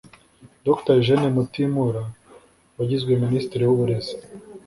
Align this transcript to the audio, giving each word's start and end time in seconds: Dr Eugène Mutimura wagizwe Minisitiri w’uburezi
Dr 0.65 0.93
Eugène 0.99 1.27
Mutimura 1.35 2.03
wagizwe 2.77 3.11
Minisitiri 3.23 3.63
w’uburezi 3.65 4.15